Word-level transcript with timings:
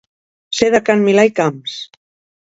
Ser 0.59 0.69
de 0.75 0.79
can 0.87 1.03
Milà 1.09 1.25
i 1.29 1.33
Camps. 1.41 1.75